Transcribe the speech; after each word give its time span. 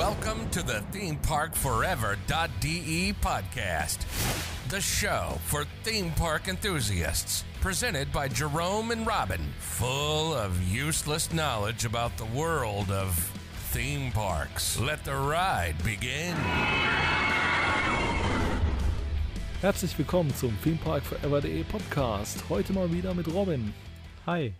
Welcome 0.00 0.48
to 0.52 0.62
the 0.62 0.82
ThemeParkForever.de 0.92 3.12
podcast, 3.20 3.98
the 4.70 4.80
show 4.80 5.38
for 5.44 5.66
theme 5.84 6.10
park 6.12 6.48
enthusiasts. 6.48 7.44
Presented 7.60 8.10
by 8.10 8.28
Jerome 8.28 8.92
and 8.92 9.06
Robin, 9.06 9.52
full 9.58 10.32
of 10.32 10.62
useless 10.62 11.34
knowledge 11.34 11.84
about 11.84 12.16
the 12.16 12.24
world 12.24 12.90
of 12.90 13.14
theme 13.72 14.10
parks. 14.10 14.80
Let 14.80 15.04
the 15.04 15.16
ride 15.16 15.76
begin. 15.84 16.34
Herzlich 19.60 19.98
willkommen 19.98 20.34
zum 20.34 20.56
ThemeParkForever.de 20.64 21.62
Podcast. 21.64 22.48
Heute 22.48 22.72
mal 22.72 22.90
wieder 22.90 23.12
mit 23.12 23.28
Robin. 23.34 23.74
Hi. 24.24 24.54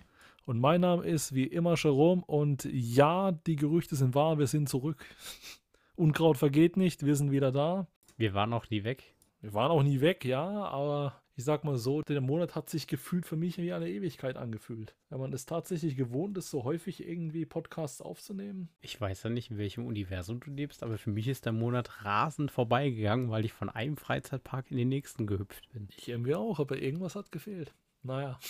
Und 0.51 0.59
mein 0.59 0.81
Name 0.81 1.05
ist 1.05 1.33
wie 1.33 1.45
immer 1.45 1.77
Jerome 1.77 2.25
und 2.27 2.65
ja, 2.73 3.31
die 3.31 3.55
Gerüchte 3.55 3.95
sind 3.95 4.17
wahr, 4.17 4.41
wir 4.41 4.49
sind 4.49 4.69
zurück. 4.69 5.07
Unkraut 5.95 6.39
vergeht 6.39 6.77
nicht, 6.77 7.07
wir 7.07 7.15
sind 7.15 7.31
wieder 7.31 7.53
da. 7.53 7.87
Wir 8.17 8.35
waren 8.35 8.53
auch 8.53 8.69
nie 8.69 8.83
weg. 8.83 9.15
Wir 9.41 9.55
waren 9.55 9.71
auch 9.71 9.85
nie 9.85 10.01
weg, 10.01 10.25
ja, 10.25 10.43
aber 10.43 11.23
ich 11.37 11.45
sag 11.45 11.63
mal 11.63 11.77
so, 11.77 12.03
der 12.03 12.21
Monat 12.21 12.57
hat 12.57 12.69
sich 12.69 12.89
gefühlt 12.89 13.27
für 13.27 13.37
mich 13.37 13.59
wie 13.59 13.73
eine 13.73 13.89
Ewigkeit 13.89 14.37
angefühlt. 14.37 14.97
Wenn 15.09 15.21
man 15.21 15.33
es 15.33 15.47
tatsächlich 15.47 15.95
gewohnt 15.95 16.37
ist, 16.37 16.51
so 16.51 16.65
häufig 16.65 17.07
irgendwie 17.07 17.47
Podcasts 17.47 18.03
aufzunehmen. 18.03 18.71
Ich 18.81 19.01
weiß 19.01 19.23
ja 19.23 19.31
nicht, 19.31 19.53
in 19.53 19.59
welchem 19.59 19.87
Universum 19.87 20.41
du 20.41 20.51
lebst, 20.51 20.83
aber 20.83 20.99
für 20.99 21.11
mich 21.11 21.29
ist 21.29 21.47
der 21.47 21.53
Monat 21.53 22.05
rasend 22.05 22.51
vorbeigegangen, 22.51 23.31
weil 23.31 23.45
ich 23.45 23.53
von 23.53 23.69
einem 23.69 23.97
Freizeitpark 23.97 24.73
in 24.73 24.79
den 24.79 24.89
nächsten 24.89 25.29
gehüpft 25.29 25.71
bin. 25.73 25.87
Ich 25.97 26.09
irgendwie 26.09 26.35
auch, 26.35 26.59
aber 26.59 26.77
irgendwas 26.83 27.15
hat 27.15 27.31
gefehlt. 27.31 27.73
Naja. 28.03 28.41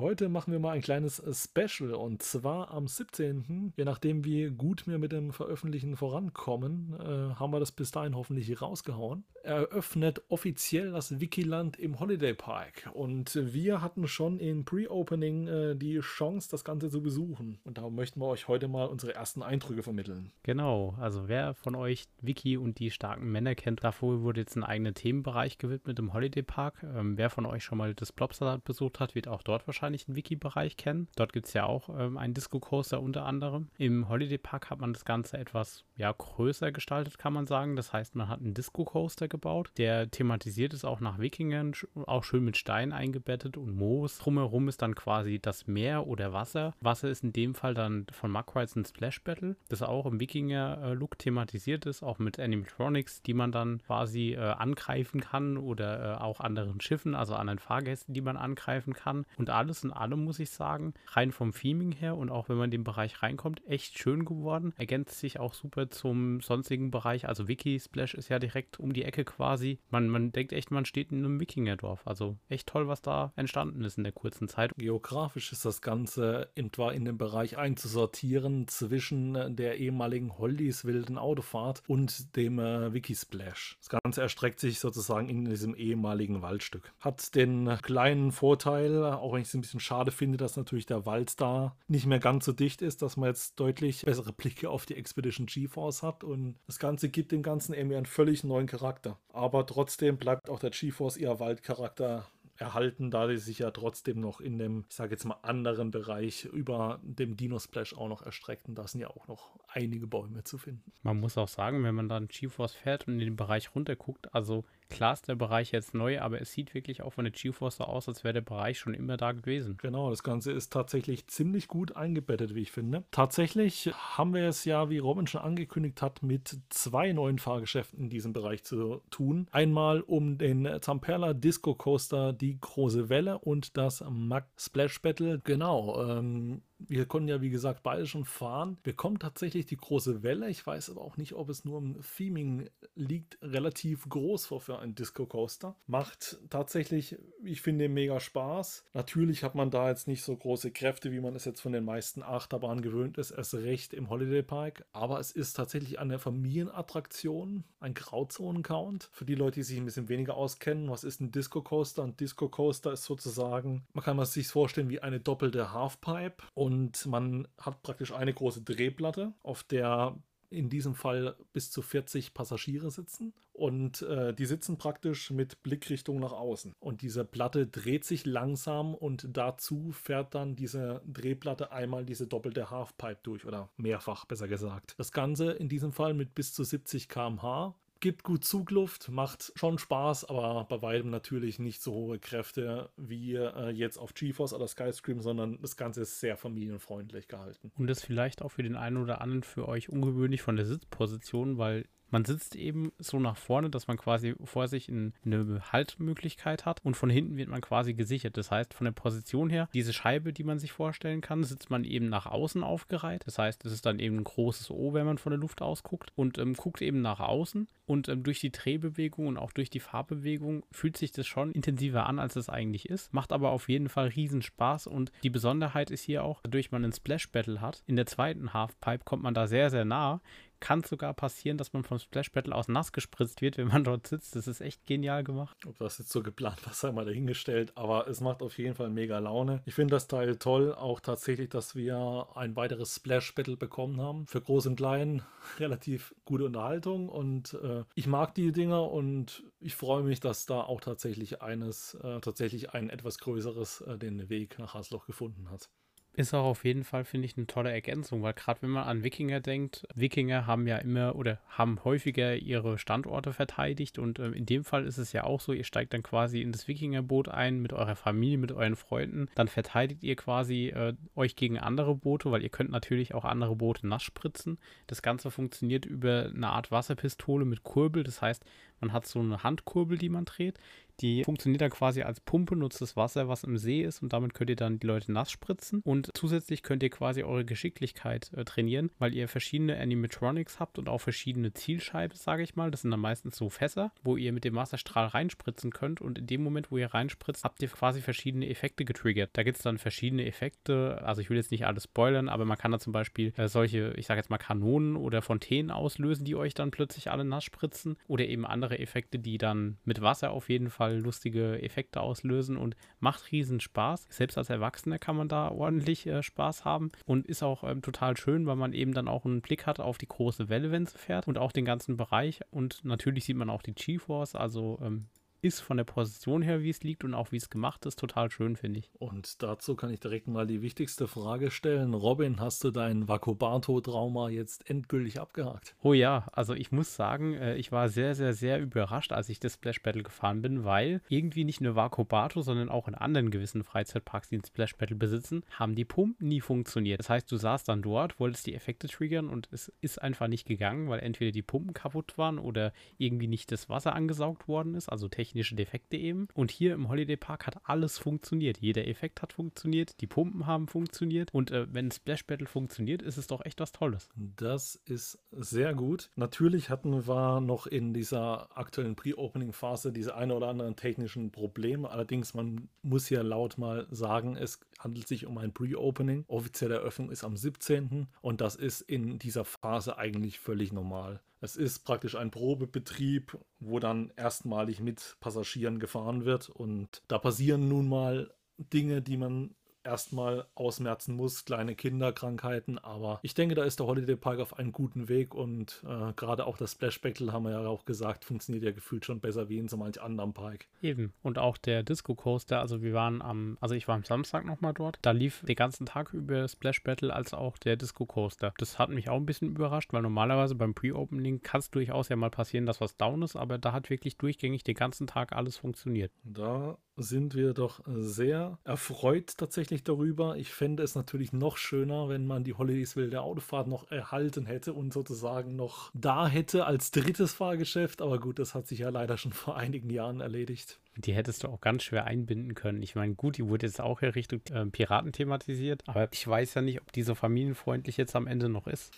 Heute 0.00 0.28
machen 0.28 0.52
wir 0.52 0.60
mal 0.60 0.70
ein 0.70 0.80
kleines 0.80 1.18
äh, 1.18 1.34
Special 1.34 1.92
und 1.92 2.22
zwar 2.22 2.70
am 2.70 2.86
17. 2.86 3.72
Je 3.76 3.84
nachdem, 3.84 4.24
wie 4.24 4.48
gut 4.48 4.86
wir 4.86 4.96
mit 4.96 5.10
dem 5.10 5.32
Veröffentlichen 5.32 5.96
vorankommen, 5.96 6.94
äh, 7.00 7.34
haben 7.34 7.52
wir 7.52 7.58
das 7.58 7.72
bis 7.72 7.90
dahin 7.90 8.14
hoffentlich 8.14 8.62
rausgehauen. 8.62 9.24
Eröffnet 9.42 10.22
offiziell 10.28 10.92
das 10.92 11.18
Wikiland 11.18 11.80
im 11.80 11.98
Holiday 11.98 12.32
Park 12.32 12.88
und 12.94 13.34
wir 13.52 13.82
hatten 13.82 14.06
schon 14.06 14.38
im 14.38 14.64
Pre-Opening 14.64 15.48
äh, 15.48 15.74
die 15.74 15.98
Chance, 15.98 16.48
das 16.48 16.62
Ganze 16.62 16.90
zu 16.90 17.02
besuchen. 17.02 17.58
Und 17.64 17.78
darum 17.78 17.96
möchten 17.96 18.20
wir 18.20 18.28
euch 18.28 18.46
heute 18.46 18.68
mal 18.68 18.84
unsere 18.84 19.16
ersten 19.16 19.42
Eindrücke 19.42 19.82
vermitteln. 19.82 20.30
Genau, 20.44 20.94
also 21.00 21.26
wer 21.26 21.54
von 21.54 21.74
euch 21.74 22.04
Wiki 22.20 22.56
und 22.56 22.78
die 22.78 22.92
starken 22.92 23.32
Männer 23.32 23.56
kennt, 23.56 23.82
davor 23.82 24.22
wurde 24.22 24.42
jetzt 24.42 24.54
ein 24.54 24.62
eigener 24.62 24.94
Themenbereich 24.94 25.58
gewidmet 25.58 25.98
im 25.98 26.12
Holiday 26.12 26.44
Park. 26.44 26.84
Ähm, 26.84 27.18
wer 27.18 27.30
von 27.30 27.46
euch 27.46 27.64
schon 27.64 27.78
mal 27.78 27.96
das 27.96 28.12
Blobsalat 28.12 28.62
besucht 28.62 29.00
hat, 29.00 29.16
wird 29.16 29.26
auch 29.26 29.42
dort 29.42 29.66
wahrscheinlich 29.66 29.87
wahrscheinlich 29.88 30.06
den 30.06 30.16
Wiki-Bereich 30.16 30.76
kennen. 30.76 31.08
Dort 31.16 31.32
gibt 31.32 31.46
es 31.46 31.54
ja 31.54 31.64
auch 31.64 31.88
ähm, 31.88 32.18
einen 32.18 32.34
Disco-Coaster 32.34 33.00
unter 33.00 33.24
anderem. 33.24 33.68
Im 33.78 34.08
Holiday 34.08 34.36
Park 34.36 34.68
hat 34.68 34.80
man 34.80 34.92
das 34.92 35.06
Ganze 35.06 35.38
etwas 35.38 35.84
ja, 35.96 36.12
größer 36.12 36.72
gestaltet, 36.72 37.18
kann 37.18 37.32
man 37.32 37.46
sagen. 37.46 37.74
Das 37.74 37.92
heißt, 37.92 38.14
man 38.14 38.28
hat 38.28 38.40
einen 38.40 38.52
Disco-Coaster 38.52 39.28
gebaut, 39.28 39.70
der 39.78 40.10
thematisiert 40.10 40.74
ist 40.74 40.84
auch 40.84 41.00
nach 41.00 41.18
Wikingern, 41.18 41.72
auch 42.06 42.22
schön 42.22 42.44
mit 42.44 42.56
Stein 42.58 42.92
eingebettet 42.92 43.56
und 43.56 43.74
Moos. 43.74 44.18
Drumherum 44.18 44.68
ist 44.68 44.82
dann 44.82 44.94
quasi 44.94 45.38
das 45.40 45.66
Meer 45.66 46.06
oder 46.06 46.32
Wasser. 46.34 46.74
Wasser 46.80 47.08
ist 47.08 47.24
in 47.24 47.32
dem 47.32 47.54
Fall 47.54 47.72
dann 47.72 48.06
von 48.12 48.30
Muckrides 48.30 48.76
ein 48.76 48.84
Splash 48.84 49.22
Battle, 49.24 49.56
das 49.68 49.82
auch 49.82 50.04
im 50.04 50.20
Wikinger-Look 50.20 51.18
thematisiert 51.18 51.86
ist, 51.86 52.02
auch 52.02 52.18
mit 52.18 52.38
Animatronics, 52.38 53.22
die 53.22 53.34
man 53.34 53.52
dann 53.52 53.78
quasi 53.86 54.34
äh, 54.34 54.38
angreifen 54.38 55.20
kann 55.20 55.56
oder 55.56 56.16
äh, 56.16 56.22
auch 56.22 56.40
anderen 56.40 56.80
Schiffen, 56.80 57.14
also 57.14 57.34
anderen 57.34 57.58
Fahrgästen, 57.58 58.12
die 58.12 58.20
man 58.20 58.36
angreifen 58.36 58.92
kann. 58.92 59.24
Und 59.36 59.50
alles 59.50 59.77
alles 59.78 59.84
in 59.84 59.92
allem, 59.92 60.24
muss 60.24 60.38
ich 60.40 60.50
sagen, 60.50 60.94
rein 61.08 61.32
vom 61.32 61.52
Theming 61.52 61.92
her 61.92 62.16
und 62.16 62.30
auch 62.30 62.48
wenn 62.48 62.56
man 62.56 62.66
in 62.66 62.70
den 62.70 62.84
Bereich 62.84 63.22
reinkommt, 63.22 63.62
echt 63.66 63.98
schön 63.98 64.24
geworden. 64.24 64.74
Ergänzt 64.76 65.18
sich 65.18 65.38
auch 65.38 65.54
super 65.54 65.90
zum 65.90 66.40
sonstigen 66.40 66.90
Bereich. 66.90 67.28
Also 67.28 67.48
Wiki 67.48 67.78
Splash 67.78 68.14
ist 68.14 68.28
ja 68.28 68.38
direkt 68.38 68.80
um 68.80 68.92
die 68.92 69.04
Ecke 69.04 69.24
quasi. 69.24 69.78
Man, 69.90 70.08
man 70.08 70.32
denkt 70.32 70.52
echt, 70.52 70.70
man 70.70 70.84
steht 70.84 71.12
in 71.12 71.18
einem 71.18 71.40
Wikingerdorf. 71.40 72.06
Also 72.06 72.36
echt 72.48 72.68
toll, 72.68 72.88
was 72.88 73.02
da 73.02 73.32
entstanden 73.36 73.84
ist 73.84 73.98
in 73.98 74.04
der 74.04 74.12
kurzen 74.12 74.48
Zeit. 74.48 74.72
Geografisch 74.76 75.52
ist 75.52 75.64
das 75.64 75.82
Ganze 75.82 76.50
etwa 76.54 76.90
in 76.90 77.04
den 77.04 77.18
Bereich 77.18 77.58
einzusortieren 77.58 78.66
zwischen 78.68 79.56
der 79.56 79.78
ehemaligen 79.78 80.38
Holdys 80.38 80.84
wilden 80.84 81.18
Autofahrt 81.18 81.82
und 81.86 82.36
dem 82.36 82.58
äh, 82.58 82.92
Wiki 82.92 83.14
Splash. 83.14 83.76
Das 83.80 83.88
Ganze 83.88 84.22
erstreckt 84.22 84.60
sich 84.60 84.80
sozusagen 84.80 85.28
in 85.28 85.44
diesem 85.44 85.74
ehemaligen 85.74 86.42
Waldstück. 86.42 86.92
Hat 87.00 87.34
den 87.34 87.68
kleinen 87.82 88.32
Vorteil, 88.32 89.04
auch 89.04 89.32
wenn 89.32 89.42
ich 89.42 89.48
es 89.48 89.54
ein 89.54 89.60
bisschen 89.60 89.67
schade 89.76 90.10
finde, 90.10 90.38
dass 90.38 90.56
natürlich 90.56 90.86
der 90.86 91.06
Wald 91.06 91.40
da 91.40 91.76
nicht 91.86 92.06
mehr 92.06 92.18
ganz 92.18 92.44
so 92.44 92.52
dicht 92.52 92.82
ist, 92.82 93.02
dass 93.02 93.16
man 93.16 93.28
jetzt 93.28 93.60
deutlich 93.60 94.02
bessere 94.04 94.32
Blicke 94.32 94.70
auf 94.70 94.86
die 94.86 94.96
Expedition 94.96 95.46
GeForce 95.46 96.02
hat 96.02 96.24
und 96.24 96.56
das 96.66 96.78
Ganze 96.78 97.08
gibt 97.08 97.32
dem 97.32 97.42
Ganzen 97.42 97.74
irgendwie 97.74 97.96
einen 97.96 98.06
völlig 98.06 98.44
neuen 98.44 98.66
Charakter. 98.66 99.18
Aber 99.32 99.66
trotzdem 99.66 100.16
bleibt 100.16 100.48
auch 100.48 100.58
der 100.58 100.70
GeForce 100.70 101.16
ihr 101.16 101.38
Waldcharakter 101.38 102.26
erhalten, 102.58 103.10
da 103.10 103.26
die 103.26 103.36
sich 103.36 103.60
ja 103.60 103.70
trotzdem 103.70 104.20
noch 104.20 104.40
in 104.40 104.58
dem, 104.58 104.84
ich 104.88 104.96
sage 104.96 105.12
jetzt 105.12 105.24
mal, 105.24 105.38
anderen 105.42 105.90
Bereich 105.90 106.44
über 106.44 107.00
dem 107.02 107.36
Dino 107.36 107.58
Splash 107.58 107.94
auch 107.94 108.08
noch 108.08 108.22
erstreckten. 108.22 108.74
Da 108.74 108.86
sind 108.86 109.00
ja 109.00 109.08
auch 109.08 109.28
noch 109.28 109.58
einige 109.68 110.06
Bäume 110.06 110.44
zu 110.44 110.58
finden. 110.58 110.92
Man 111.02 111.20
muss 111.20 111.38
auch 111.38 111.48
sagen, 111.48 111.82
wenn 111.84 111.94
man 111.94 112.08
dann 112.08 112.28
GeForce 112.28 112.74
fährt 112.74 113.06
und 113.06 113.14
in 113.14 113.20
den 113.20 113.36
Bereich 113.36 113.74
runterguckt, 113.74 114.34
also 114.34 114.64
Klar 114.90 115.12
ist 115.12 115.28
der 115.28 115.34
Bereich 115.34 115.70
jetzt 115.72 115.94
neu, 115.94 116.20
aber 116.20 116.40
es 116.40 116.52
sieht 116.52 116.74
wirklich 116.74 117.02
auch 117.02 117.12
von 117.12 117.24
der 117.24 117.32
GeForce 117.32 117.76
so 117.76 117.84
aus, 117.84 118.08
als 118.08 118.24
wäre 118.24 118.34
der 118.34 118.40
Bereich 118.40 118.78
schon 118.78 118.94
immer 118.94 119.16
da 119.16 119.32
gewesen. 119.32 119.76
Genau, 119.80 120.08
das 120.10 120.22
Ganze 120.22 120.50
ist 120.50 120.72
tatsächlich 120.72 121.26
ziemlich 121.26 121.68
gut 121.68 121.94
eingebettet, 121.94 122.54
wie 122.54 122.62
ich 122.62 122.72
finde. 122.72 123.04
Tatsächlich 123.10 123.92
haben 123.94 124.32
wir 124.32 124.48
es 124.48 124.64
ja, 124.64 124.88
wie 124.88 124.98
Robin 124.98 125.26
schon 125.26 125.42
angekündigt 125.42 126.00
hat, 126.00 126.22
mit 126.22 126.56
zwei 126.70 127.12
neuen 127.12 127.38
Fahrgeschäften 127.38 128.00
in 128.00 128.08
diesem 128.08 128.32
Bereich 128.32 128.64
zu 128.64 129.02
tun. 129.10 129.46
Einmal 129.50 130.00
um 130.00 130.38
den 130.38 130.66
Zamperla 130.80 131.34
Disco 131.34 131.74
Coaster, 131.74 132.32
die 132.32 132.47
große 132.56 133.08
Welle 133.08 133.38
und 133.38 133.76
das 133.76 134.04
Mac 134.08 134.48
Splash 134.56 135.00
Battle. 135.02 135.40
Genau, 135.44 136.02
ähm, 136.02 136.62
wir 136.78 137.06
konnten 137.06 137.28
ja, 137.28 137.40
wie 137.40 137.50
gesagt, 137.50 137.82
beide 137.82 138.06
schon 138.06 138.24
fahren. 138.24 138.78
Wir 138.84 138.94
kommen 138.94 139.18
tatsächlich 139.18 139.66
die 139.66 139.76
große 139.76 140.22
Welle. 140.22 140.48
Ich 140.48 140.66
weiß 140.66 140.90
aber 140.90 141.00
auch 141.00 141.16
nicht, 141.16 141.32
ob 141.34 141.48
es 141.48 141.64
nur 141.64 141.78
im 141.78 142.00
Theming 142.16 142.70
liegt, 142.94 143.38
relativ 143.42 144.08
groß 144.08 144.46
vor 144.46 144.60
für 144.60 144.78
einen 144.78 144.94
Disco 144.94 145.26
Coaster. 145.26 145.76
Macht 145.86 146.38
tatsächlich, 146.50 147.16
ich 147.42 147.62
finde, 147.62 147.88
mega 147.88 148.20
Spaß. 148.20 148.84
Natürlich 148.94 149.42
hat 149.42 149.54
man 149.54 149.70
da 149.70 149.88
jetzt 149.88 150.06
nicht 150.06 150.22
so 150.22 150.36
große 150.36 150.70
Kräfte, 150.70 151.10
wie 151.12 151.20
man 151.20 151.34
es 151.34 151.44
jetzt 151.44 151.60
von 151.60 151.72
den 151.72 151.84
meisten 151.84 152.22
Achterbahnen 152.22 152.82
gewöhnt 152.82 153.18
ist, 153.18 153.32
erst 153.32 153.54
recht 153.54 153.92
im 153.92 154.08
Holiday 154.08 154.42
Park. 154.42 154.84
Aber 154.92 155.18
es 155.18 155.32
ist 155.32 155.54
tatsächlich 155.54 155.98
eine 155.98 156.18
Familienattraktion, 156.18 157.64
ein 157.80 157.94
Grauzonen-Count. 157.94 159.10
Für 159.12 159.24
die 159.24 159.34
Leute, 159.34 159.56
die 159.56 159.64
sich 159.64 159.78
ein 159.78 159.84
bisschen 159.84 160.08
weniger 160.08 160.36
auskennen, 160.36 160.90
was 160.90 161.04
ist 161.04 161.20
ein 161.20 161.32
Disco 161.32 161.62
Coaster? 161.62 162.04
Ein 162.04 162.16
Disco 162.16 162.48
Coaster 162.48 162.92
ist 162.92 163.04
sozusagen, 163.04 163.86
man 163.92 164.04
kann 164.04 164.18
sich 164.24 164.48
vorstellen 164.48 164.88
wie 164.88 165.00
eine 165.00 165.20
doppelte 165.20 165.72
Halfpipe. 165.72 166.44
Und 166.54 166.67
und 166.68 167.06
man 167.06 167.48
hat 167.58 167.82
praktisch 167.82 168.12
eine 168.12 168.34
große 168.34 168.60
Drehplatte, 168.60 169.32
auf 169.42 169.62
der 169.62 170.18
in 170.50 170.68
diesem 170.68 170.94
Fall 170.94 171.34
bis 171.54 171.70
zu 171.70 171.80
40 171.80 172.34
Passagiere 172.34 172.90
sitzen 172.90 173.32
und 173.54 174.02
äh, 174.02 174.34
die 174.34 174.44
sitzen 174.44 174.76
praktisch 174.76 175.30
mit 175.30 175.62
Blickrichtung 175.62 176.20
nach 176.20 176.32
außen. 176.32 176.74
Und 176.78 177.00
diese 177.00 177.24
Platte 177.24 177.66
dreht 177.66 178.04
sich 178.04 178.26
langsam 178.26 178.94
und 178.94 179.28
dazu 179.30 179.92
fährt 179.92 180.34
dann 180.34 180.56
diese 180.56 181.00
Drehplatte 181.06 181.72
einmal 181.72 182.04
diese 182.04 182.26
doppelte 182.26 182.70
Halfpipe 182.70 183.20
durch 183.22 183.46
oder 183.46 183.70
mehrfach 183.78 184.26
besser 184.26 184.46
gesagt. 184.46 184.94
Das 184.98 185.10
Ganze 185.10 185.52
in 185.52 185.70
diesem 185.70 185.92
Fall 185.92 186.12
mit 186.12 186.34
bis 186.34 186.52
zu 186.52 186.64
70 186.64 187.08
km/h 187.08 187.74
gibt 188.00 188.22
gut 188.22 188.44
Zugluft, 188.44 189.08
macht 189.10 189.52
schon 189.56 189.78
Spaß, 189.78 190.26
aber 190.26 190.64
bei 190.64 190.82
weitem 190.82 191.10
natürlich 191.10 191.58
nicht 191.58 191.82
so 191.82 191.92
hohe 191.92 192.18
Kräfte 192.18 192.90
wie 192.96 193.34
äh, 193.34 193.70
jetzt 193.70 193.98
auf 193.98 194.14
GeForce 194.14 194.54
oder 194.54 194.68
Skyscream, 194.68 195.20
sondern 195.20 195.60
das 195.60 195.76
Ganze 195.76 196.02
ist 196.02 196.20
sehr 196.20 196.36
familienfreundlich 196.36 197.28
gehalten. 197.28 197.72
Und 197.76 197.86
das 197.88 198.04
vielleicht 198.04 198.42
auch 198.42 198.50
für 198.50 198.62
den 198.62 198.76
einen 198.76 198.96
oder 198.96 199.20
anderen 199.20 199.42
für 199.42 199.68
euch 199.68 199.88
ungewöhnlich 199.88 200.42
von 200.42 200.56
der 200.56 200.66
Sitzposition, 200.66 201.58
weil 201.58 201.86
man 202.10 202.24
sitzt 202.24 202.56
eben 202.56 202.92
so 202.98 203.18
nach 203.18 203.36
vorne, 203.36 203.70
dass 203.70 203.86
man 203.88 203.96
quasi 203.96 204.34
vor 204.44 204.68
sich 204.68 204.88
eine 204.88 205.62
Haltmöglichkeit 205.72 206.64
hat 206.64 206.84
und 206.84 206.96
von 206.96 207.10
hinten 207.10 207.36
wird 207.36 207.48
man 207.48 207.60
quasi 207.60 207.94
gesichert. 207.94 208.36
Das 208.36 208.50
heißt, 208.50 208.74
von 208.74 208.84
der 208.84 208.92
Position 208.92 209.50
her, 209.50 209.68
diese 209.74 209.92
Scheibe, 209.92 210.32
die 210.32 210.44
man 210.44 210.58
sich 210.58 210.72
vorstellen 210.72 211.20
kann, 211.20 211.44
sitzt 211.44 211.70
man 211.70 211.84
eben 211.84 212.08
nach 212.08 212.26
außen 212.26 212.62
aufgereiht. 212.62 213.26
Das 213.26 213.38
heißt, 213.38 213.64
es 213.64 213.72
ist 213.72 213.86
dann 213.86 213.98
eben 213.98 214.18
ein 214.18 214.24
großes 214.24 214.70
O, 214.70 214.92
wenn 214.94 215.06
man 215.06 215.18
von 215.18 215.30
der 215.30 215.40
Luft 215.40 215.62
aus 215.62 215.82
guckt 215.82 216.12
und 216.16 216.38
ähm, 216.38 216.54
guckt 216.54 216.82
eben 216.82 217.00
nach 217.00 217.20
außen. 217.20 217.68
Und 217.86 218.08
ähm, 218.08 218.22
durch 218.22 218.40
die 218.40 218.52
Drehbewegung 218.52 219.26
und 219.26 219.38
auch 219.38 219.52
durch 219.52 219.70
die 219.70 219.80
Fahrbewegung 219.80 220.64
fühlt 220.70 220.96
sich 220.96 221.10
das 221.12 221.26
schon 221.26 221.52
intensiver 221.52 222.06
an, 222.06 222.18
als 222.18 222.36
es 222.36 222.50
eigentlich 222.50 222.88
ist. 222.88 223.12
Macht 223.14 223.32
aber 223.32 223.50
auf 223.50 223.68
jeden 223.68 223.88
Fall 223.88 224.08
riesen 224.08 224.42
Spaß 224.42 224.86
und 224.86 225.10
die 225.22 225.30
Besonderheit 225.30 225.90
ist 225.90 226.02
hier 226.02 226.22
auch, 226.22 226.40
dadurch 226.42 226.70
man 226.70 226.84
einen 226.84 226.92
Splash 226.92 227.30
Battle 227.30 227.60
hat, 227.60 227.82
in 227.86 227.96
der 227.96 228.06
zweiten 228.06 228.52
Halfpipe 228.52 229.04
kommt 229.04 229.22
man 229.22 229.34
da 229.34 229.46
sehr, 229.46 229.70
sehr 229.70 229.84
nah 229.84 230.20
kann 230.60 230.82
sogar 230.82 231.14
passieren, 231.14 231.58
dass 231.58 231.72
man 231.72 231.84
vom 231.84 231.98
Splash 231.98 232.32
Battle 232.32 232.54
aus 232.54 232.68
nass 232.68 232.92
gespritzt 232.92 233.42
wird, 233.42 233.58
wenn 233.58 233.68
man 233.68 233.84
dort 233.84 234.06
sitzt. 234.06 234.36
Das 234.36 234.46
ist 234.46 234.60
echt 234.60 234.86
genial 234.86 235.24
gemacht. 235.24 235.56
Ob 235.66 235.78
das 235.78 235.98
jetzt 235.98 236.10
so 236.10 236.22
geplant 236.22 236.64
war, 236.66 236.72
sei 236.72 236.92
mal 236.92 237.04
dahingestellt, 237.04 237.72
aber 237.76 238.08
es 238.08 238.20
macht 238.20 238.42
auf 238.42 238.58
jeden 238.58 238.74
Fall 238.74 238.90
mega 238.90 239.18
Laune. 239.18 239.62
Ich 239.66 239.74
finde 239.74 239.92
das 239.92 240.08
Teil 240.08 240.36
toll, 240.36 240.74
auch 240.74 241.00
tatsächlich, 241.00 241.48
dass 241.48 241.74
wir 241.74 242.28
ein 242.34 242.56
weiteres 242.56 242.96
Splash 242.96 243.34
Battle 243.34 243.56
bekommen 243.56 244.00
haben. 244.00 244.26
Für 244.26 244.40
Groß 244.40 244.66
und 244.66 244.76
Klein 244.76 245.22
relativ 245.58 246.14
gute 246.24 246.44
Unterhaltung 246.44 247.08
und 247.08 247.54
äh, 247.54 247.84
ich 247.94 248.06
mag 248.06 248.34
die 248.34 248.52
Dinger 248.52 248.90
und 248.90 249.44
ich 249.60 249.74
freue 249.74 250.02
mich, 250.02 250.20
dass 250.20 250.46
da 250.46 250.62
auch 250.62 250.80
tatsächlich 250.80 251.42
eines, 251.42 251.94
äh, 251.94 252.20
tatsächlich 252.20 252.74
ein 252.74 252.90
etwas 252.90 253.18
größeres 253.18 253.82
äh, 253.82 253.98
den 253.98 254.28
Weg 254.28 254.58
nach 254.58 254.74
Hasloch 254.74 255.06
gefunden 255.06 255.50
hat. 255.50 255.70
Ist 256.18 256.34
auch 256.34 256.46
auf 256.46 256.64
jeden 256.64 256.82
Fall, 256.82 257.04
finde 257.04 257.26
ich, 257.26 257.36
eine 257.36 257.46
tolle 257.46 257.70
Ergänzung, 257.70 258.24
weil 258.24 258.32
gerade 258.32 258.62
wenn 258.62 258.70
man 258.70 258.88
an 258.88 259.04
Wikinger 259.04 259.38
denkt, 259.38 259.86
Wikinger 259.94 260.48
haben 260.48 260.66
ja 260.66 260.78
immer 260.78 261.14
oder 261.14 261.38
haben 261.48 261.84
häufiger 261.84 262.34
ihre 262.34 262.76
Standorte 262.76 263.32
verteidigt 263.32 264.00
und 264.00 264.18
äh, 264.18 264.30
in 264.30 264.44
dem 264.44 264.64
Fall 264.64 264.84
ist 264.84 264.98
es 264.98 265.12
ja 265.12 265.22
auch 265.22 265.40
so, 265.40 265.52
ihr 265.52 265.62
steigt 265.62 265.94
dann 265.94 266.02
quasi 266.02 266.42
in 266.42 266.50
das 266.50 266.66
Wikingerboot 266.66 267.28
ein 267.28 267.60
mit 267.60 267.72
eurer 267.72 267.94
Familie, 267.94 268.36
mit 268.36 268.50
euren 268.50 268.74
Freunden, 268.74 269.28
dann 269.36 269.46
verteidigt 269.46 270.02
ihr 270.02 270.16
quasi 270.16 270.70
äh, 270.74 270.94
euch 271.14 271.36
gegen 271.36 271.56
andere 271.56 271.94
Boote, 271.94 272.32
weil 272.32 272.42
ihr 272.42 272.48
könnt 272.48 272.70
natürlich 272.70 273.14
auch 273.14 273.24
andere 273.24 273.54
Boote 273.54 273.86
nass 273.86 274.02
spritzen. 274.02 274.58
Das 274.88 275.02
Ganze 275.02 275.30
funktioniert 275.30 275.86
über 275.86 276.32
eine 276.34 276.48
Art 276.48 276.72
Wasserpistole 276.72 277.44
mit 277.44 277.62
Kurbel, 277.62 278.02
das 278.02 278.20
heißt, 278.20 278.44
man 278.80 278.92
hat 278.92 279.06
so 279.06 279.20
eine 279.20 279.44
Handkurbel, 279.44 279.98
die 279.98 280.08
man 280.08 280.24
dreht. 280.24 280.58
Die 281.00 281.24
funktioniert 281.24 281.60
dann 281.60 281.70
quasi 281.70 282.02
als 282.02 282.20
Pumpe, 282.20 282.56
nutzt 282.56 282.80
das 282.80 282.96
Wasser, 282.96 283.28
was 283.28 283.44
im 283.44 283.56
See 283.56 283.82
ist 283.82 284.02
und 284.02 284.12
damit 284.12 284.34
könnt 284.34 284.50
ihr 284.50 284.56
dann 284.56 284.80
die 284.80 284.86
Leute 284.86 285.12
nass 285.12 285.30
spritzen. 285.30 285.80
Und 285.84 286.10
zusätzlich 286.14 286.62
könnt 286.62 286.82
ihr 286.82 286.90
quasi 286.90 287.22
eure 287.22 287.44
Geschicklichkeit 287.44 288.32
äh, 288.34 288.44
trainieren, 288.44 288.90
weil 288.98 289.14
ihr 289.14 289.28
verschiedene 289.28 289.78
Animatronics 289.78 290.58
habt 290.58 290.78
und 290.78 290.88
auch 290.88 290.98
verschiedene 290.98 291.52
Zielscheiben, 291.52 292.16
sage 292.16 292.42
ich 292.42 292.56
mal. 292.56 292.70
Das 292.70 292.82
sind 292.82 292.90
dann 292.90 293.00
meistens 293.00 293.36
so 293.36 293.48
Fässer, 293.48 293.92
wo 294.02 294.16
ihr 294.16 294.32
mit 294.32 294.44
dem 294.44 294.56
Wasserstrahl 294.56 295.06
reinspritzen 295.06 295.70
könnt 295.70 296.00
und 296.00 296.18
in 296.18 296.26
dem 296.26 296.42
Moment, 296.42 296.70
wo 296.70 296.78
ihr 296.78 296.92
reinspritzt, 296.92 297.44
habt 297.44 297.62
ihr 297.62 297.68
quasi 297.68 298.00
verschiedene 298.00 298.48
Effekte 298.48 298.84
getriggert. 298.84 299.30
Da 299.34 299.42
gibt 299.42 299.58
es 299.58 299.62
dann 299.62 299.78
verschiedene 299.78 300.26
Effekte, 300.26 301.00
also 301.04 301.20
ich 301.20 301.30
will 301.30 301.36
jetzt 301.36 301.50
nicht 301.50 301.66
alles 301.66 301.84
spoilern, 301.84 302.28
aber 302.28 302.44
man 302.44 302.58
kann 302.58 302.72
da 302.72 302.78
zum 302.78 302.92
Beispiel 302.92 303.32
äh, 303.36 303.48
solche, 303.48 303.92
ich 303.96 304.06
sage 304.06 304.18
jetzt 304.18 304.30
mal 304.30 304.38
Kanonen 304.38 304.96
oder 304.96 305.22
Fontänen 305.22 305.70
auslösen, 305.70 306.24
die 306.24 306.34
euch 306.34 306.54
dann 306.54 306.70
plötzlich 306.70 307.10
alle 307.10 307.24
nass 307.24 307.44
spritzen 307.44 307.96
oder 308.08 308.26
eben 308.26 308.44
andere 308.44 308.78
Effekte, 308.78 309.18
die 309.18 309.38
dann 309.38 309.78
mit 309.84 310.00
Wasser 310.00 310.30
auf 310.32 310.48
jeden 310.48 310.70
Fall 310.70 310.87
Fall 310.88 310.98
lustige 310.98 311.62
Effekte 311.62 312.00
auslösen 312.00 312.56
und 312.56 312.76
macht 313.00 313.32
riesen 313.32 313.60
Spaß. 313.60 314.06
Selbst 314.10 314.38
als 314.38 314.50
Erwachsener 314.50 314.98
kann 314.98 315.16
man 315.16 315.28
da 315.28 315.50
ordentlich 315.50 316.06
äh, 316.06 316.22
Spaß 316.22 316.64
haben 316.64 316.90
und 317.06 317.26
ist 317.26 317.42
auch 317.42 317.64
ähm, 317.64 317.82
total 317.82 318.16
schön, 318.16 318.46
weil 318.46 318.56
man 318.56 318.72
eben 318.72 318.94
dann 318.94 319.08
auch 319.08 319.24
einen 319.24 319.42
Blick 319.42 319.66
hat 319.66 319.80
auf 319.80 319.98
die 319.98 320.08
große 320.08 320.48
Welle, 320.48 320.70
wenn 320.70 320.86
sie 320.86 320.98
fährt 320.98 321.28
und 321.28 321.38
auch 321.38 321.52
den 321.52 321.64
ganzen 321.64 321.96
Bereich. 321.96 322.40
Und 322.50 322.84
natürlich 322.84 323.24
sieht 323.24 323.36
man 323.36 323.50
auch 323.50 323.62
die 323.62 323.74
G-Force, 323.74 324.34
also 324.34 324.78
ähm, 324.82 325.06
ist 325.40 325.60
von 325.60 325.76
der 325.76 325.84
Position 325.84 326.42
her, 326.42 326.62
wie 326.62 326.70
es 326.70 326.82
liegt 326.82 327.04
und 327.04 327.14
auch 327.14 327.32
wie 327.32 327.36
es 327.36 327.50
gemacht 327.50 327.86
ist, 327.86 327.98
total 327.98 328.30
schön, 328.30 328.56
finde 328.56 328.80
ich. 328.80 328.90
Und 328.98 329.42
dazu 329.42 329.76
kann 329.76 329.90
ich 329.90 330.00
direkt 330.00 330.26
mal 330.26 330.46
die 330.46 330.62
wichtigste 330.62 331.06
Frage 331.06 331.50
stellen. 331.50 331.94
Robin, 331.94 332.40
hast 332.40 332.64
du 332.64 332.70
dein 332.70 333.08
Vakobato-Trauma 333.08 334.30
jetzt 334.30 334.68
endgültig 334.68 335.20
abgehakt? 335.20 335.76
Oh 335.82 335.92
ja, 335.92 336.26
also 336.32 336.54
ich 336.54 336.72
muss 336.72 336.94
sagen, 336.94 337.34
äh, 337.34 337.56
ich 337.56 337.70
war 337.70 337.88
sehr, 337.88 338.14
sehr, 338.14 338.32
sehr 338.32 338.60
überrascht, 338.60 339.12
als 339.12 339.28
ich 339.28 339.38
das 339.38 339.54
Splash 339.54 339.82
Battle 339.82 340.02
gefahren 340.02 340.42
bin, 340.42 340.64
weil 340.64 341.00
irgendwie 341.08 341.44
nicht 341.44 341.60
nur 341.60 341.76
Vakobato, 341.76 342.42
sondern 342.42 342.68
auch 342.68 342.88
in 342.88 342.94
anderen 342.94 343.30
gewissen 343.30 343.62
Freizeitparks, 343.62 344.30
die 344.30 344.38
ein 344.38 344.44
Splash 344.44 344.76
Battle 344.76 344.96
besitzen, 344.96 345.44
haben 345.52 345.76
die 345.76 345.84
Pumpen 345.84 346.26
nie 346.26 346.40
funktioniert. 346.40 346.98
Das 346.98 347.10
heißt, 347.10 347.30
du 347.30 347.36
saßt 347.36 347.68
dann 347.68 347.82
dort, 347.82 348.18
wolltest 348.18 348.46
die 348.46 348.54
Effekte 348.54 348.88
triggern 348.88 349.28
und 349.28 349.48
es 349.52 349.72
ist 349.80 350.02
einfach 350.02 350.26
nicht 350.26 350.46
gegangen, 350.46 350.88
weil 350.88 351.00
entweder 351.00 351.30
die 351.30 351.42
Pumpen 351.42 351.74
kaputt 351.74 352.18
waren 352.18 352.38
oder 352.38 352.72
irgendwie 352.96 353.28
nicht 353.28 353.52
das 353.52 353.68
Wasser 353.68 353.94
angesaugt 353.94 354.48
worden 354.48 354.74
ist, 354.74 354.88
also 354.88 355.08
technisch 355.08 355.27
technische 355.28 355.54
Defekte 355.54 355.96
eben. 355.96 356.28
Und 356.34 356.50
hier 356.50 356.72
im 356.74 356.88
Holiday 356.88 357.16
Park 357.16 357.46
hat 357.46 357.60
alles 357.64 357.98
funktioniert. 357.98 358.58
Jeder 358.58 358.88
Effekt 358.88 359.20
hat 359.20 359.34
funktioniert, 359.34 360.00
die 360.00 360.06
Pumpen 360.06 360.46
haben 360.46 360.68
funktioniert. 360.68 361.32
Und 361.32 361.50
äh, 361.50 361.66
wenn 361.72 361.90
Splash 361.90 362.26
Battle 362.26 362.46
funktioniert, 362.46 363.02
ist 363.02 363.18
es 363.18 363.26
doch 363.26 363.44
echt 363.44 363.60
was 363.60 363.72
Tolles. 363.72 364.08
Das 364.14 364.76
ist 364.86 365.18
sehr 365.32 365.74
gut. 365.74 366.10
Natürlich 366.16 366.70
hatten 366.70 367.06
wir 367.06 367.40
noch 367.40 367.66
in 367.66 367.92
dieser 367.92 368.56
aktuellen 368.56 368.96
Pre-Opening-Phase 368.96 369.92
diese 369.92 370.16
eine 370.16 370.34
oder 370.34 370.48
anderen 370.48 370.76
technischen 370.76 371.30
Probleme. 371.30 371.90
Allerdings, 371.90 372.32
man 372.32 372.68
muss 372.82 373.10
ja 373.10 373.20
laut 373.20 373.58
mal 373.58 373.86
sagen, 373.90 374.36
es 374.36 374.60
handelt 374.78 375.08
sich 375.08 375.26
um 375.26 375.38
ein 375.38 375.52
Pre-Opening. 375.52 376.24
Offizielle 376.28 376.76
Eröffnung 376.76 377.10
ist 377.10 377.24
am 377.24 377.36
17. 377.36 378.06
und 378.20 378.40
das 378.40 378.54
ist 378.56 378.80
in 378.80 379.18
dieser 379.18 379.44
Phase 379.44 379.98
eigentlich 379.98 380.38
völlig 380.38 380.72
normal. 380.72 381.20
Es 381.40 381.56
ist 381.56 381.80
praktisch 381.80 382.16
ein 382.16 382.30
Probebetrieb, 382.30 383.38
wo 383.60 383.78
dann 383.78 384.12
erstmalig 384.16 384.80
mit 384.80 385.16
Passagieren 385.20 385.78
gefahren 385.78 386.24
wird 386.24 386.48
und 386.48 387.02
da 387.08 387.18
passieren 387.18 387.68
nun 387.68 387.88
mal 387.88 388.32
Dinge, 388.58 389.02
die 389.02 389.16
man 389.16 389.54
erstmal 389.88 390.46
ausmerzen 390.54 391.14
muss, 391.14 391.44
kleine 391.44 391.74
Kinderkrankheiten. 391.74 392.78
Aber 392.78 393.20
ich 393.22 393.34
denke, 393.34 393.54
da 393.54 393.64
ist 393.64 393.80
der 393.80 393.86
Holiday 393.86 394.16
Park 394.16 394.38
auf 394.40 394.58
einem 394.58 394.72
guten 394.72 395.08
Weg 395.08 395.34
und 395.34 395.82
äh, 395.86 396.12
gerade 396.14 396.46
auch 396.46 396.56
das 396.56 396.72
Splash 396.72 397.00
Battle, 397.00 397.32
haben 397.32 397.44
wir 397.44 397.52
ja 397.52 397.66
auch 397.66 397.84
gesagt, 397.84 398.24
funktioniert 398.24 398.64
ja 398.64 398.72
gefühlt 398.72 399.04
schon 399.04 399.20
besser 399.20 399.48
wie 399.48 399.58
in 399.58 399.68
so 399.68 399.76
manch 399.76 400.00
anderem 400.00 400.34
Park. 400.34 400.66
Eben. 400.82 401.12
Und 401.22 401.38
auch 401.38 401.56
der 401.56 401.82
Disco 401.82 402.14
Coaster, 402.14 402.60
also 402.60 402.82
wir 402.82 402.92
waren 402.92 403.22
am, 403.22 403.56
also 403.60 403.74
ich 403.74 403.88
war 403.88 403.96
am 403.96 404.04
Samstag 404.04 404.44
nochmal 404.44 404.74
dort, 404.74 404.98
da 405.02 405.10
lief 405.10 405.42
den 405.46 405.56
ganzen 405.56 405.86
Tag 405.86 406.12
über 406.12 406.46
Splash 406.46 406.82
Battle 406.82 407.12
als 407.12 407.34
auch 407.34 407.58
der 407.58 407.76
Disco 407.76 408.06
Coaster. 408.06 408.52
Das 408.58 408.78
hat 408.78 408.90
mich 408.90 409.08
auch 409.08 409.16
ein 409.16 409.26
bisschen 409.26 409.50
überrascht, 409.50 409.92
weil 409.92 410.02
normalerweise 410.02 410.54
beim 410.54 410.74
Pre-Opening 410.74 411.42
kann 411.42 411.60
es 411.60 411.70
durchaus 411.70 412.08
ja 412.08 412.16
mal 412.16 412.30
passieren, 412.30 412.66
dass 412.66 412.80
was 412.80 412.96
down 412.96 413.22
ist, 413.22 413.36
aber 413.36 413.58
da 413.58 413.72
hat 413.72 413.90
wirklich 413.90 414.18
durchgängig 414.18 414.64
den 414.64 414.74
ganzen 414.74 415.06
Tag 415.06 415.32
alles 415.32 415.56
funktioniert. 415.56 416.12
Da 416.24 416.78
sind 416.96 417.34
wir 417.34 417.54
doch 417.54 417.80
sehr 417.86 418.58
erfreut 418.64 419.36
tatsächlich 419.36 419.77
darüber. 419.84 420.36
Ich 420.36 420.52
fände 420.52 420.82
es 420.82 420.94
natürlich 420.94 421.32
noch 421.32 421.56
schöner, 421.56 422.08
wenn 422.08 422.26
man 422.26 422.44
die 422.44 422.54
Holidays 422.54 422.96
Wilde 422.96 423.20
Autofahrt 423.22 423.68
noch 423.68 423.90
erhalten 423.90 424.46
hätte 424.46 424.72
und 424.72 424.92
sozusagen 424.92 425.56
noch 425.56 425.90
da 425.94 426.26
hätte 426.26 426.66
als 426.66 426.90
drittes 426.90 427.34
Fahrgeschäft. 427.34 428.02
Aber 428.02 428.18
gut, 428.18 428.38
das 428.38 428.54
hat 428.54 428.66
sich 428.66 428.80
ja 428.80 428.88
leider 428.88 429.16
schon 429.16 429.32
vor 429.32 429.56
einigen 429.56 429.90
Jahren 429.90 430.20
erledigt. 430.20 430.78
Die 430.96 431.12
hättest 431.12 431.44
du 431.44 431.48
auch 431.48 431.60
ganz 431.60 431.84
schwer 431.84 432.04
einbinden 432.04 432.54
können. 432.54 432.82
Ich 432.82 432.94
meine, 432.94 433.14
gut, 433.14 433.36
die 433.38 433.48
wurde 433.48 433.66
jetzt 433.66 433.80
auch 433.80 434.02
in 434.02 434.10
Richtung 434.10 434.40
äh, 434.50 434.66
Piraten 434.66 435.12
thematisiert, 435.12 435.82
aber 435.86 436.08
ich 436.12 436.26
weiß 436.26 436.54
ja 436.54 436.62
nicht, 436.62 436.80
ob 436.80 436.90
die 436.92 437.02
so 437.02 437.14
familienfreundlich 437.14 437.96
jetzt 437.96 438.16
am 438.16 438.26
Ende 438.26 438.48
noch 438.48 438.66
ist. 438.66 438.92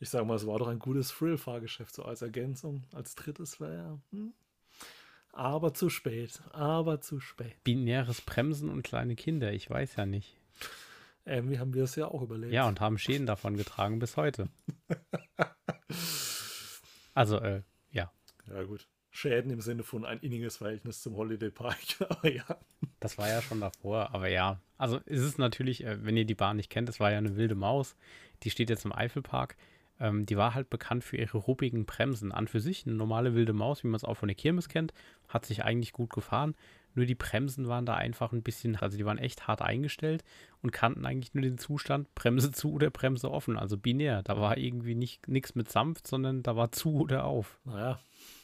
ich 0.00 0.10
sage 0.10 0.26
mal, 0.26 0.34
es 0.34 0.46
war 0.46 0.58
doch 0.58 0.68
ein 0.68 0.78
gutes 0.78 1.08
Thrill-Fahrgeschäft, 1.08 1.94
so 1.94 2.02
als 2.02 2.22
Ergänzung. 2.22 2.84
Als 2.92 3.14
drittes 3.14 3.60
wäre 3.60 3.74
ja. 3.74 3.98
Hm? 4.12 4.32
Aber 5.32 5.74
zu 5.74 5.88
spät. 5.88 6.40
Aber 6.52 7.00
zu 7.00 7.20
spät. 7.20 7.62
Binäres 7.64 8.20
Bremsen 8.20 8.68
und 8.68 8.82
kleine 8.82 9.16
Kinder, 9.16 9.52
ich 9.52 9.70
weiß 9.70 9.96
ja 9.96 10.06
nicht. 10.06 10.36
Irgendwie 11.24 11.58
haben 11.58 11.74
wir 11.74 11.84
es 11.84 11.96
ja 11.96 12.08
auch 12.08 12.22
überlebt. 12.22 12.52
Ja, 12.52 12.66
und 12.66 12.80
haben 12.80 12.98
Schäden 12.98 13.26
davon 13.26 13.56
getragen 13.56 13.98
bis 13.98 14.16
heute. 14.16 14.48
also, 17.14 17.38
äh, 17.38 17.62
ja. 17.90 18.10
Ja, 18.48 18.62
gut. 18.64 18.88
Schäden 19.10 19.50
im 19.50 19.60
Sinne 19.60 19.82
von 19.82 20.04
ein 20.04 20.20
inniges 20.20 20.56
Verhältnis 20.56 21.02
zum 21.02 21.16
Holiday 21.16 21.50
Park. 21.50 21.78
aber 22.08 22.32
ja. 22.32 22.44
Das 23.00 23.18
war 23.18 23.28
ja 23.28 23.42
schon 23.42 23.60
davor, 23.60 24.14
aber 24.14 24.28
ja. 24.28 24.60
Also 24.78 24.98
ist 24.98 25.22
es 25.22 25.38
natürlich, 25.38 25.84
äh, 25.84 26.04
wenn 26.04 26.16
ihr 26.16 26.24
die 26.24 26.34
Bahn 26.34 26.56
nicht 26.56 26.70
kennt, 26.70 26.88
das 26.88 27.00
war 27.00 27.12
ja 27.12 27.18
eine 27.18 27.36
wilde 27.36 27.54
Maus. 27.54 27.96
Die 28.42 28.50
steht 28.50 28.70
jetzt 28.70 28.84
im 28.84 28.92
Eifelpark. 28.92 29.56
Ähm, 30.00 30.26
die 30.26 30.36
war 30.36 30.54
halt 30.54 30.70
bekannt 30.70 31.04
für 31.04 31.16
ihre 31.16 31.38
ruppigen 31.38 31.84
Bremsen. 31.84 32.32
An 32.32 32.48
für 32.48 32.60
sich 32.60 32.86
eine 32.86 32.96
normale 32.96 33.34
wilde 33.34 33.52
Maus, 33.52 33.84
wie 33.84 33.88
man 33.88 33.96
es 33.96 34.04
auch 34.04 34.16
von 34.16 34.28
der 34.28 34.34
Kirmes 34.34 34.68
kennt, 34.68 34.92
hat 35.28 35.46
sich 35.46 35.62
eigentlich 35.64 35.92
gut 35.92 36.10
gefahren. 36.10 36.54
Nur 36.94 37.06
die 37.06 37.14
Bremsen 37.14 37.68
waren 37.68 37.86
da 37.86 37.94
einfach 37.94 38.32
ein 38.32 38.42
bisschen, 38.42 38.76
also 38.76 38.96
die 38.96 39.04
waren 39.04 39.18
echt 39.18 39.46
hart 39.46 39.62
eingestellt 39.62 40.24
und 40.62 40.72
kannten 40.72 41.06
eigentlich 41.06 41.34
nur 41.34 41.42
den 41.42 41.58
Zustand 41.58 42.12
Bremse 42.14 42.50
zu 42.50 42.72
oder 42.72 42.90
Bremse 42.90 43.30
offen, 43.30 43.56
also 43.56 43.76
binär. 43.76 44.22
Da 44.22 44.40
war 44.40 44.56
irgendwie 44.56 44.94
nicht 44.94 45.28
nichts 45.28 45.54
mit 45.54 45.70
sanft, 45.70 46.06
sondern 46.06 46.42
da 46.42 46.56
war 46.56 46.72
zu 46.72 46.94
oder 47.00 47.24
auf. 47.24 47.60
Naja, 47.64 48.00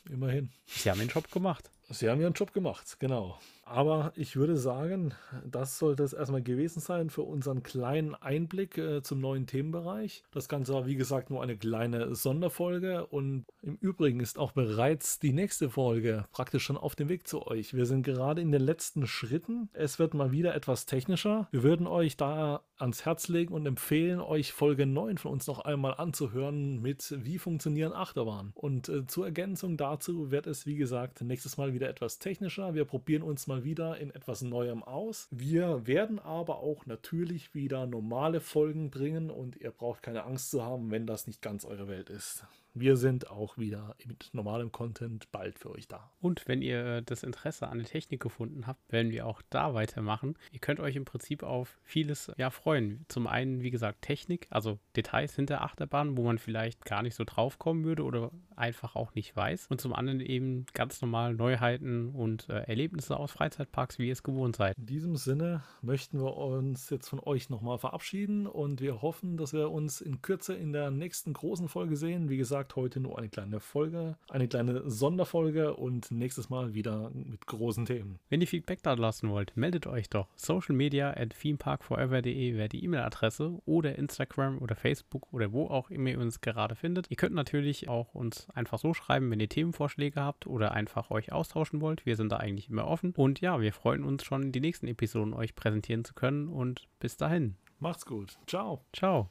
immerhin. 0.08 0.50
Sie 0.66 0.90
haben 0.90 1.00
den 1.00 1.08
Job 1.08 1.30
gemacht. 1.30 1.70
Sie 1.88 2.10
haben 2.10 2.20
ihren 2.20 2.32
Job 2.32 2.52
gemacht, 2.52 2.96
genau. 2.98 3.38
Aber 3.64 4.12
ich 4.16 4.36
würde 4.36 4.56
sagen, 4.56 5.14
das 5.44 5.78
sollte 5.78 6.02
es 6.02 6.12
erstmal 6.12 6.42
gewesen 6.42 6.80
sein 6.80 7.10
für 7.10 7.22
unseren 7.22 7.62
kleinen 7.62 8.14
Einblick 8.14 8.76
äh, 8.76 9.02
zum 9.02 9.20
neuen 9.20 9.46
Themenbereich. 9.46 10.24
Das 10.32 10.48
Ganze 10.48 10.72
war, 10.72 10.86
wie 10.86 10.96
gesagt, 10.96 11.30
nur 11.30 11.42
eine 11.42 11.56
kleine 11.56 12.14
Sonderfolge 12.14 13.06
und 13.06 13.46
im 13.62 13.76
Übrigen 13.76 14.20
ist 14.20 14.38
auch 14.38 14.52
bereits 14.52 15.20
die 15.20 15.32
nächste 15.32 15.70
Folge 15.70 16.24
praktisch 16.32 16.64
schon 16.64 16.76
auf 16.76 16.96
dem 16.96 17.08
Weg 17.08 17.26
zu 17.26 17.46
euch. 17.46 17.74
Wir 17.74 17.86
sind 17.86 18.02
gerade 18.02 18.40
in 18.40 18.50
den 18.50 18.62
letzten 18.62 19.06
Schritten. 19.06 19.68
Es 19.72 19.98
wird 19.98 20.14
mal 20.14 20.32
wieder 20.32 20.54
etwas 20.54 20.86
technischer. 20.86 21.48
Wir 21.52 21.62
würden 21.62 21.86
euch 21.86 22.16
da 22.16 22.62
ans 22.78 23.04
Herz 23.04 23.28
legen 23.28 23.54
und 23.54 23.66
empfehlen, 23.66 24.20
euch 24.20 24.52
Folge 24.52 24.86
9 24.86 25.18
von 25.18 25.32
uns 25.32 25.46
noch 25.46 25.60
einmal 25.60 25.94
anzuhören 25.94 26.80
mit 26.80 27.14
Wie 27.24 27.38
funktionieren 27.38 27.92
Achterbahnen. 27.92 28.52
Und 28.54 28.88
äh, 28.88 29.06
zur 29.06 29.26
Ergänzung 29.26 29.76
dazu 29.76 30.30
wird 30.30 30.46
es, 30.46 30.66
wie 30.66 30.76
gesagt, 30.76 31.20
nächstes 31.22 31.56
Mal 31.56 31.72
wieder 31.72 31.88
etwas 31.88 32.18
technischer. 32.18 32.74
Wir 32.74 32.84
probieren 32.84 33.22
uns 33.22 33.46
mal 33.46 33.64
wieder 33.64 33.98
in 33.98 34.10
etwas 34.10 34.42
Neuem 34.42 34.82
aus. 34.82 35.28
Wir 35.30 35.86
werden 35.86 36.18
aber 36.18 36.58
auch 36.58 36.86
natürlich 36.86 37.54
wieder 37.54 37.86
normale 37.86 38.40
Folgen 38.40 38.90
bringen 38.90 39.30
und 39.30 39.56
ihr 39.56 39.70
braucht 39.70 40.02
keine 40.02 40.24
Angst 40.24 40.50
zu 40.50 40.62
haben, 40.62 40.90
wenn 40.90 41.06
das 41.06 41.26
nicht 41.26 41.42
ganz 41.42 41.64
eure 41.64 41.88
Welt 41.88 42.10
ist 42.10 42.46
wir 42.78 42.96
sind 42.96 43.30
auch 43.30 43.56
wieder 43.56 43.96
mit 44.04 44.28
normalem 44.32 44.70
Content 44.70 45.32
bald 45.32 45.58
für 45.58 45.70
euch 45.70 45.88
da. 45.88 46.10
Und 46.20 46.46
wenn 46.46 46.60
ihr 46.60 47.00
das 47.00 47.22
Interesse 47.22 47.68
an 47.68 47.78
der 47.78 47.86
Technik 47.86 48.20
gefunden 48.20 48.66
habt, 48.66 48.92
werden 48.92 49.10
wir 49.10 49.26
auch 49.26 49.40
da 49.48 49.72
weitermachen. 49.72 50.36
Ihr 50.52 50.60
könnt 50.60 50.80
euch 50.80 50.94
im 50.94 51.06
Prinzip 51.06 51.42
auf 51.42 51.78
vieles 51.82 52.30
ja 52.36 52.50
freuen. 52.50 52.65
Zum 53.08 53.26
einen, 53.26 53.62
wie 53.62 53.70
gesagt, 53.70 54.02
Technik, 54.02 54.46
also 54.50 54.78
Details 54.96 55.34
hinter 55.34 55.62
Achterbahnen, 55.62 56.16
wo 56.16 56.24
man 56.24 56.38
vielleicht 56.38 56.84
gar 56.84 57.02
nicht 57.02 57.14
so 57.14 57.24
drauf 57.24 57.58
kommen 57.58 57.84
würde 57.84 58.02
oder 58.02 58.30
einfach 58.56 58.96
auch 58.96 59.14
nicht 59.14 59.36
weiß. 59.36 59.66
Und 59.68 59.80
zum 59.80 59.92
anderen 59.92 60.20
eben 60.20 60.66
ganz 60.72 61.00
normal 61.00 61.34
Neuheiten 61.34 62.08
und 62.08 62.48
äh, 62.48 62.62
Erlebnisse 62.62 63.16
aus 63.16 63.32
Freizeitparks, 63.32 63.98
wie 63.98 64.06
ihr 64.06 64.12
es 64.12 64.22
gewohnt 64.22 64.56
seid. 64.56 64.76
In 64.78 64.86
diesem 64.86 65.16
Sinne 65.16 65.62
möchten 65.82 66.18
wir 66.18 66.36
uns 66.36 66.90
jetzt 66.90 67.08
von 67.08 67.20
euch 67.20 67.50
nochmal 67.50 67.78
verabschieden 67.78 68.46
und 68.46 68.80
wir 68.80 69.02
hoffen, 69.02 69.36
dass 69.36 69.52
wir 69.52 69.70
uns 69.70 70.00
in 70.00 70.22
Kürze 70.22 70.54
in 70.54 70.72
der 70.72 70.90
nächsten 70.90 71.32
großen 71.32 71.68
Folge 71.68 71.96
sehen. 71.96 72.28
Wie 72.28 72.36
gesagt, 72.36 72.46
gesagt, 72.46 72.76
heute 72.76 73.00
nur 73.00 73.18
eine 73.18 73.28
kleine 73.28 73.60
Folge, 73.60 74.16
eine 74.28 74.48
kleine 74.48 74.88
Sonderfolge 74.88 75.74
und 75.74 76.10
nächstes 76.10 76.48
Mal 76.48 76.74
wieder 76.74 77.10
mit 77.12 77.46
großen 77.46 77.84
Themen. 77.84 78.18
Wenn 78.28 78.40
ihr 78.40 78.46
Feedback 78.46 78.82
da 78.82 78.94
lassen 78.94 79.28
wollt, 79.30 79.56
meldet 79.56 79.86
euch 79.86 80.08
doch. 80.08 80.28
Social 80.36 80.74
Media 80.74 81.10
at 81.10 81.38
themeparkforever.de 81.38 82.55
wäre 82.56 82.68
die 82.68 82.84
E-Mail-Adresse 82.84 83.58
oder 83.64 83.96
Instagram 83.96 84.58
oder 84.58 84.74
Facebook 84.74 85.32
oder 85.32 85.52
wo 85.52 85.66
auch 85.66 85.90
immer 85.90 86.10
ihr 86.10 86.20
uns 86.20 86.40
gerade 86.40 86.74
findet. 86.74 87.10
Ihr 87.10 87.16
könnt 87.16 87.34
natürlich 87.34 87.88
auch 87.88 88.14
uns 88.14 88.48
einfach 88.50 88.78
so 88.78 88.94
schreiben, 88.94 89.30
wenn 89.30 89.40
ihr 89.40 89.48
Themenvorschläge 89.48 90.20
habt 90.20 90.46
oder 90.46 90.72
einfach 90.72 91.10
euch 91.10 91.32
austauschen 91.32 91.80
wollt. 91.80 92.06
Wir 92.06 92.16
sind 92.16 92.32
da 92.32 92.36
eigentlich 92.36 92.68
immer 92.68 92.86
offen. 92.86 93.12
Und 93.16 93.40
ja, 93.40 93.60
wir 93.60 93.72
freuen 93.72 94.04
uns 94.04 94.24
schon, 94.24 94.52
die 94.52 94.60
nächsten 94.60 94.86
Episoden 94.88 95.34
euch 95.34 95.54
präsentieren 95.54 96.04
zu 96.04 96.14
können. 96.14 96.48
Und 96.48 96.88
bis 97.00 97.16
dahin. 97.16 97.56
Macht's 97.78 98.06
gut. 98.06 98.38
Ciao. 98.46 98.84
Ciao. 98.92 99.30